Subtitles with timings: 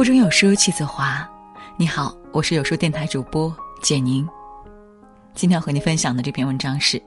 [0.00, 1.28] 腹中有书气自华。
[1.76, 4.26] 你好，我是有书电台主播简宁。
[5.34, 6.98] 今天要和你分享的这篇文章是：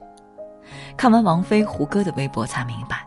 [0.96, 3.04] 看完王菲、胡歌的微博才明白，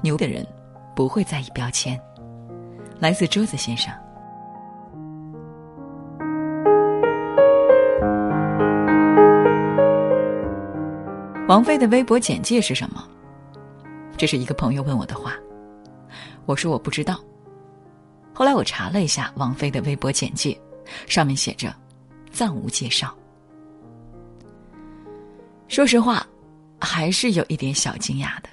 [0.00, 0.46] 牛的人
[0.94, 2.00] 不会在意标签。
[3.00, 3.92] 来自桌子先生。
[11.48, 13.02] 王菲的微博简介是什么？
[14.16, 15.32] 这是一个朋友问我的话，
[16.46, 17.20] 我说我不知道。
[18.40, 20.58] 后来我查了一下王菲的微博简介，
[21.06, 21.76] 上面写着
[22.32, 23.14] “暂无介绍”。
[25.68, 26.26] 说实话，
[26.80, 28.48] 还是有一点小惊讶的。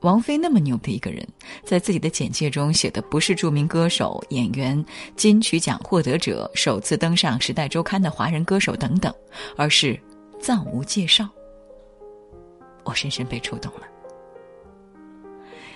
[0.00, 1.24] 王菲那么牛的一个人，
[1.62, 4.84] 在自己的简介中写的不是著名歌手、演员、
[5.14, 9.14] 金曲奖获得者、首次登上《时代周刊》的华人歌手等等，
[9.56, 9.96] 而是
[10.40, 11.28] 暂无介绍。
[12.82, 13.82] 我深深被触动了。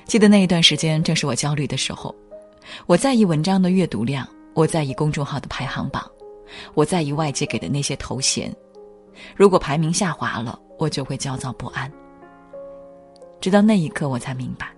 [0.07, 2.13] 记得那一段时间，正是我焦虑的时候。
[2.87, 6.10] 我在意文章的阅读量，我在意公众号的排行榜，
[6.74, 8.54] 我在意外界给的那些头衔。
[9.37, 11.90] 如果排名下滑了，我就会焦躁不安。
[13.40, 14.68] 直到那一刻，我才明白，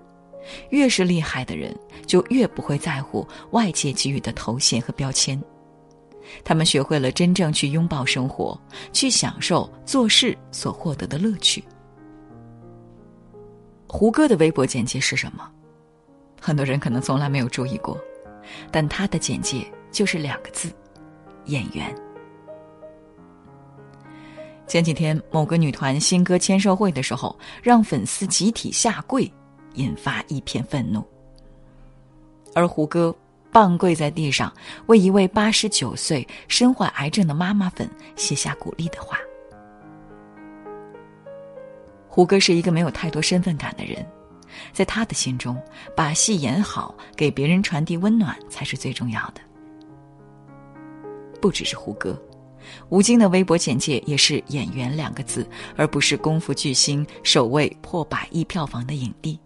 [0.71, 1.75] 越是厉害的人，
[2.07, 5.41] 就越不会在乎外界给予的头衔和标签。
[6.43, 8.59] 他们学会了真正去拥抱生活，
[8.93, 11.63] 去享受做事所获得的乐趣。
[13.87, 15.49] 胡歌的微博简介是什么？
[16.47, 17.99] 很多人可能从来没有注意过，
[18.71, 20.71] 但他的简介就是两个字：
[21.47, 21.91] 演员。
[24.67, 29.33] 前几天某个女团新歌签售会的时候，让粉丝集体下跪，
[29.77, 31.03] 引发一片愤怒。
[32.55, 33.15] 而胡歌
[33.51, 34.53] 半跪在地上，
[34.85, 39.19] 为一位八十九岁身患癌症的妈妈粉写下鼓励的话。
[42.07, 44.07] 胡歌是一个没有太多身份感的人。
[44.73, 45.61] 在他的心中，
[45.97, 49.41] 把戏演好，给别人传递温暖才是最重要的。
[51.41, 52.19] 不只是胡歌，
[52.89, 55.47] 吴京的微博简介也是“演员”两个字，
[55.77, 59.39] 而不是功夫巨星、首位破百亿票房的影帝。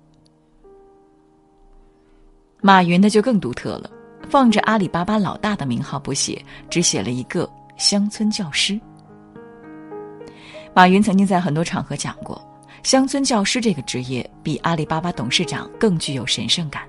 [2.60, 3.90] 马云的就更独特了，
[4.28, 8.80] 放着阿里巴巴老大的名号不写，只写了一个乡村教师。
[10.74, 12.47] 马云曾经在很多场合讲过。
[12.82, 16.82] 乡村教师这个职业比阿里巴巴董事长更具有神圣感。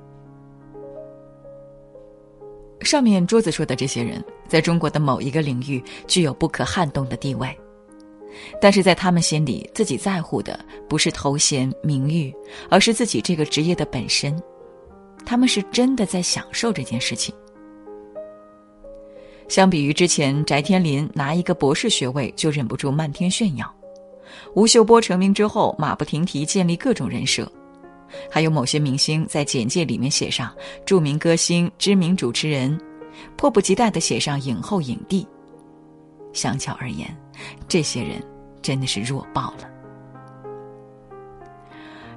[2.82, 7.58] 上面桌子说的这些人，在中国的某一个领域具有不可撼动的地位，
[8.62, 10.58] 但是在他们心里，自己在乎的
[10.88, 12.34] 不是头衔名誉，
[12.70, 14.42] 而是自己这个职业的本身。
[15.26, 17.36] 他们是真的在享受这件事情。
[19.50, 23.76] 相比于之前，翟天临拿一个博士学位就忍不住漫天炫耀。
[24.56, 27.50] 吴秀波成名之后，马不停蹄建立各种人设，
[28.30, 30.54] 还有某些明星在简介里面写上
[30.86, 32.80] 著名歌星、知名主持人，
[33.36, 35.28] 迫不及待的写上影后、影帝。
[36.34, 37.16] 相较而言，
[37.68, 38.22] 这些人
[38.62, 39.70] 真的是弱爆了。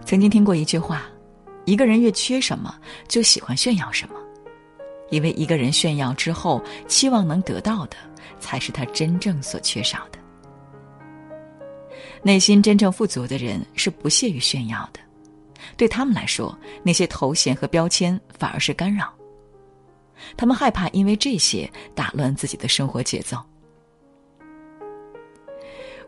[0.05, 1.03] 曾经听过一句话：
[1.65, 2.75] 一个人越缺什么，
[3.09, 4.15] 就喜欢炫耀什么，
[5.11, 7.97] 因为一个人炫耀之后，期望能得到的，
[8.39, 10.19] 才是他真正所缺少的。
[12.23, 15.01] 内心真正富足的人是不屑于炫耀的，
[15.77, 19.13] 对他们来说，那些头衔和标签反而是干扰。
[20.37, 23.37] 他们害怕因为这些打乱自己的生活节奏。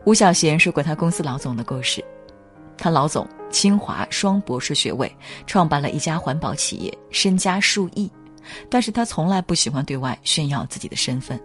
[0.05, 2.01] 吴小贤说过他公司老总的故事，
[2.77, 5.13] 他老总清华双博士学位，
[5.45, 8.09] 创办了一家环保企业，身家数亿，
[8.69, 11.37] 但是他从来不喜欢对外炫耀自己的身份。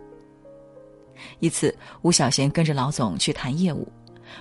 [1.41, 3.91] 一次，吴小贤跟着老总去谈业务。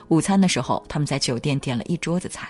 [0.07, 2.49] 午餐的时候，他们在酒店点了一桌子菜。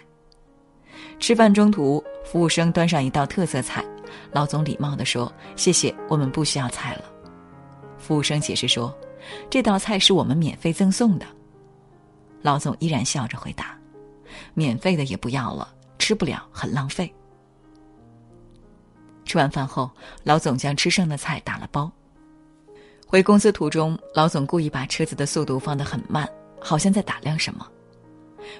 [1.19, 3.83] 吃饭中途，服务生端上一道特色菜，
[4.31, 7.03] 老总礼貌地说：“谢谢，我们不需要菜了。”
[7.97, 8.97] 服务生解释说
[9.49, 11.25] ：“这道菜是我们免费赠送的。”
[12.41, 13.77] 老总依然笑着回答
[14.53, 17.13] ：“免费的也不要了，吃不了，很浪费。”
[19.25, 19.91] 吃完饭后，
[20.23, 21.91] 老总将吃剩的菜打了包。
[23.05, 26.27] 回公司途中，老总故意把车子的速度放得很慢。
[26.61, 27.67] 好像在打量什么。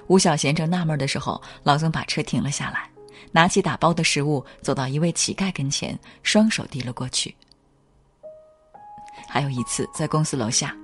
[0.06, 2.88] 吴小贤正纳闷的时候，老总把车停了下来，
[3.32, 7.34] 拿起打包的食物，走到一位乞丐跟前，双手递了过去。
[9.28, 10.74] 还有一次，在公司楼下，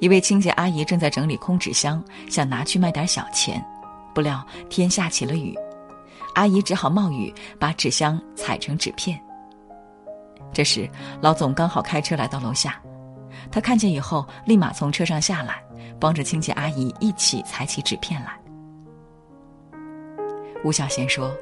[0.00, 3.64] 一位清洁阿姨正在整理空纸箱，想拿去卖点小钱，
[4.14, 5.56] 不料天下起了雨，
[6.34, 9.20] 阿姨只好冒雨把纸箱踩成纸片。
[10.52, 10.88] 这时，
[11.20, 12.80] 老总刚好开车来到楼下，
[13.50, 15.61] 他看见以后，立马从车上下来。
[16.02, 18.36] 帮着清洁阿姨一起裁起纸片来。
[20.64, 21.32] 吴小贤说：“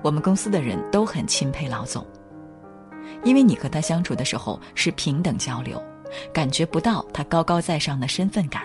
[0.00, 2.06] 我们公司的人都很钦佩老总。
[3.24, 5.82] 因为你和他相处的时候是平等交流，
[6.32, 8.62] 感觉不到他高高在上的身份感。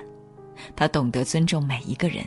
[0.76, 2.24] 他懂得尊重每一个人。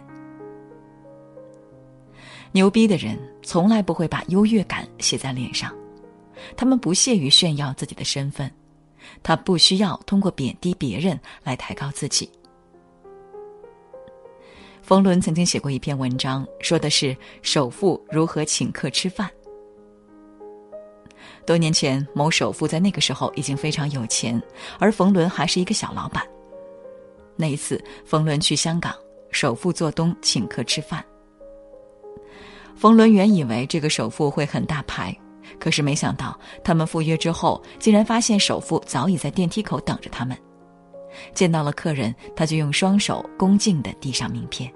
[2.51, 5.73] 牛逼的人从来不会把优越感写在脸上，
[6.57, 8.51] 他们不屑于炫耀自己的身份，
[9.23, 12.29] 他不需要通过贬低别人来抬高自己。
[14.85, 19.31] 冯仑曾经写过一篇文章，说的是首富如何请客吃饭。
[21.47, 24.41] 多年前，某首富在那个时候已经非常有钱，
[24.79, 26.23] 而冯仑还是一个小老板。
[27.35, 28.95] 那一次，冯仑去香港，
[29.31, 31.03] 首富做东请客吃饭。
[32.77, 35.17] 冯仑原以为这个首富会很大牌，
[35.59, 40.37] 可是没想到他们赴约之后，竟然发现首富早已在电梯口等着他们。
[41.35, 44.73] 见到了客人，他就用双手恭敬地递上名片。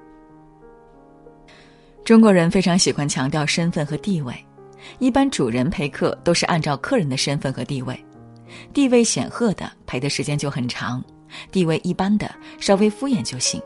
[2.05, 4.35] 中国人非常喜欢强调身份和地位，
[4.99, 8.03] 一般主人陪客都是按照客人的身份和地位，
[8.73, 11.05] 地位显赫的陪的时间就很长，
[11.53, 13.61] 地位一般的稍微敷衍就行。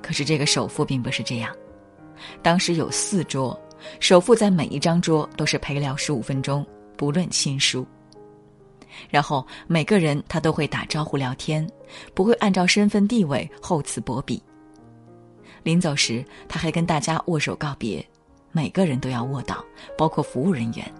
[0.00, 1.52] 可是这个首富并不是这样。
[2.42, 3.60] 当时有四桌，
[3.98, 6.64] 首富在每一张桌都是陪聊十五分钟，
[6.96, 7.84] 不论亲疏。
[9.08, 11.68] 然后每个人他都会打招呼聊天，
[12.14, 14.42] 不会按照身份地位厚此薄彼。
[15.62, 18.06] 临走时，他还跟大家握手告别，
[18.52, 19.64] 每个人都要握到，
[19.98, 20.94] 包括服务人员。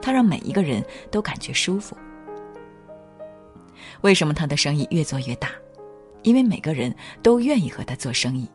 [0.00, 1.96] 他让每一个人都感觉舒服。
[4.02, 5.50] 为什么他的生意越做越大？
[6.22, 8.48] 因为每个人都愿意和他做生意。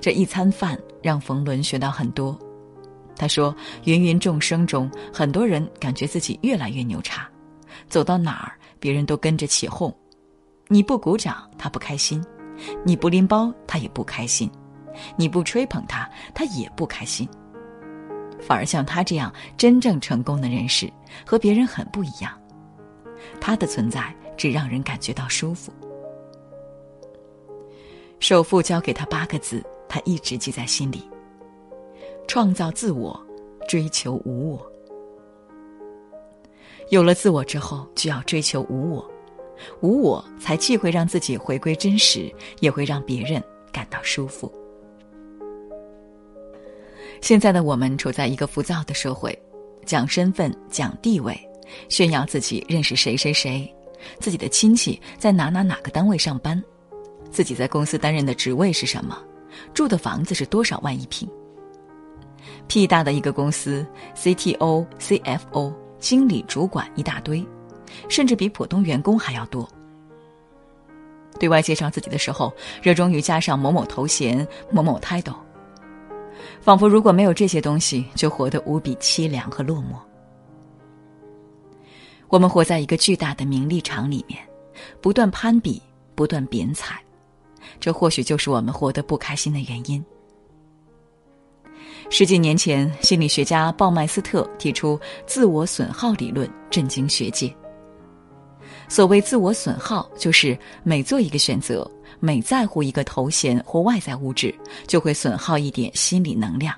[0.00, 2.38] 这一餐饭让冯仑学到很多。
[3.16, 3.54] 他说
[3.84, 7.28] ：“芸芸众生中，很多人感觉自己越来越牛叉，
[7.88, 9.94] 走到哪儿别人都跟着起哄。
[10.68, 12.20] 你不鼓掌，他不开心；
[12.84, 14.48] 你不拎包，他也不开心；
[15.16, 17.28] 你不吹捧他，他也不开心。
[18.40, 20.92] 反而像他这样真正成功的人士，
[21.24, 22.32] 和别人很不一样。
[23.40, 25.72] 他的存在只让人感觉到舒服。”
[28.20, 29.64] 首富教给他八个字。
[29.88, 31.08] 他一直记在心里。
[32.26, 33.18] 创造自我，
[33.68, 34.72] 追求无我。
[36.90, 39.10] 有了自我之后，就要追求无我，
[39.80, 43.42] 无我才既会让自己回归真实，也会让别人
[43.72, 44.52] 感到舒服。
[47.20, 49.36] 现在的我们处在一个浮躁的社会，
[49.84, 51.36] 讲身份、讲地位，
[51.88, 53.68] 炫耀自己认识谁谁谁，
[54.20, 56.62] 自己的亲戚在哪哪哪个单位上班，
[57.30, 59.20] 自己在公司担任的职位是什么。
[59.72, 61.28] 住的房子是多少万一平？
[62.68, 63.86] 屁大的一个公司
[64.16, 67.46] ，CTO、CFO、经理、主管一大堆，
[68.08, 69.68] 甚至比普通员工还要多。
[71.38, 72.52] 对外介绍自己的时候，
[72.82, 75.36] 热衷于加上某某头衔、某某 title，
[76.60, 79.96] 仿佛如果没有这些东西，就活得无比凄凉和落寞。
[82.28, 84.40] 我们活在一个巨大的名利场里面，
[85.00, 85.80] 不断攀比，
[86.14, 87.00] 不断贬踩。
[87.78, 90.04] 这或许就是我们活得不开心的原因。
[92.08, 97.54] 十几年前，心理学家鲍麦斯特提出自我损耗理论，震惊学界。
[98.88, 101.88] 所谓自我损耗，就是每做一个选择，
[102.20, 104.54] 每在乎一个头衔或外在物质，
[104.86, 106.74] 就会损耗一点心理能量。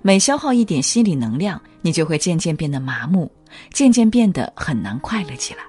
[0.00, 3.30] 每消耗一点心理能量，你就会渐渐变得麻木，
[3.72, 5.60] 渐渐变得很难快乐起来。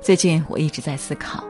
[0.00, 1.44] 最近我一直在思考，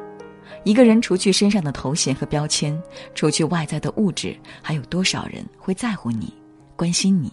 [0.64, 2.81] 一个人除去身上的头衔和标签，
[3.14, 6.33] 除去外在的物质，还有多少人会在乎你、
[6.76, 7.33] 关心你、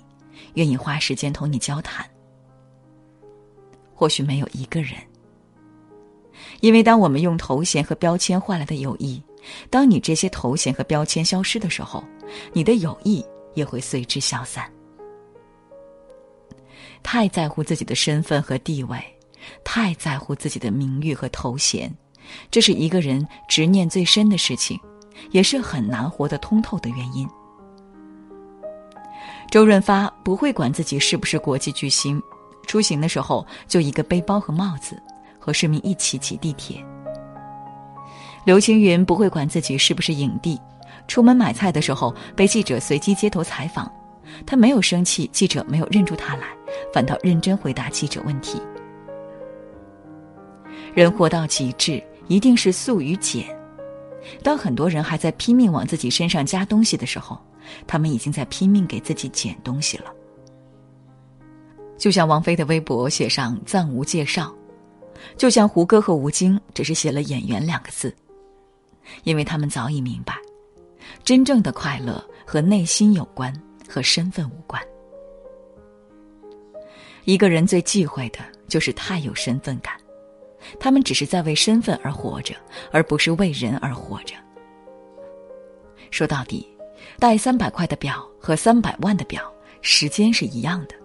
[0.56, 2.04] 愿意花时间同你交谈？
[3.94, 4.94] 或许没有一个人。
[6.62, 9.22] 因为当我们用头衔和标签换来的友谊，
[9.70, 12.04] 当你这些头衔和标签消失的时候，
[12.52, 14.70] 你的友谊也会随之消散。
[17.04, 19.00] 太在乎自己的身份和地位。
[19.64, 21.90] 太在乎自己的名誉和头衔，
[22.52, 24.80] 这是一个人执念最深的事情，
[25.32, 27.28] 也是很难活得通透的原因。
[29.52, 32.22] 周润发不会管自己是不是国际巨星，
[32.68, 35.02] 出行的时候就一个背包和帽子，
[35.40, 36.84] 和市民一起挤地铁。
[38.46, 40.60] 刘青云不会管自己是不是影帝，
[41.08, 43.92] 出门买菜的时候被记者随机街头采访，
[44.46, 46.48] 他没有生气，记者没有认出他来，
[46.94, 48.62] 反倒认真回答记者问题。
[50.94, 53.54] 人活到极致，一定是素与简。
[54.42, 57.38] 当很多人还在拼命往自己身上加东西的时候，
[57.86, 60.14] 他们已经在拼命给自己减东西了。
[61.98, 64.54] 就像王菲的微博写上暂无介绍，
[65.36, 68.16] 就像胡歌和吴京只是写了演员两个字，
[69.24, 70.36] 因为他们早已明白，
[71.24, 73.54] 真正的快乐和内心有关，
[73.88, 74.82] 和身份无关。
[77.26, 79.94] 一个人最忌讳的就是太有身份感，
[80.80, 82.56] 他们只是在为身份而活着，
[82.92, 84.36] 而不是为人而活着。
[86.12, 86.68] 说到底，
[87.20, 89.42] 戴三百块的表和三百万的表，
[89.82, 90.96] 时间是一样的；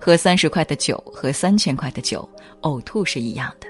[0.00, 2.28] 喝三十块的酒和三千块的酒，
[2.62, 3.68] 呕吐是一样的；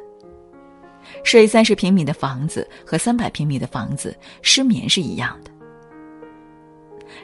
[1.24, 5.50] 睡三十平米的房子和三百平米的房子，失眠是一样的。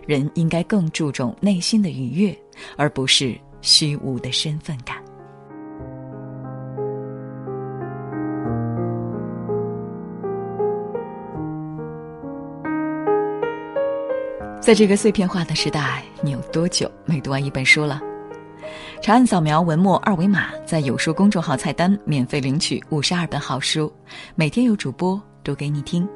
[0.06, 2.38] 人应该更注重内心的愉悦，
[2.76, 5.02] 而不是虚无的身份感。
[14.68, 18.02] 在这个碎片化的时代，你有多久没读完一本书了？
[19.00, 23.90] 长按扫描文末二维码，在有书公众号菜单免费领取五十二本好书，
[24.34, 26.06] 每天有主播读给你听。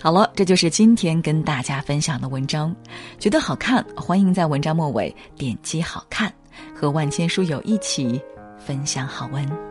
[0.00, 2.74] 好了，这就是今天跟大家分享的文章。
[3.20, 6.34] 觉得好看，欢迎在文章末尾点击“好看”，
[6.74, 8.20] 和万千书友一起
[8.58, 9.67] 分享好文。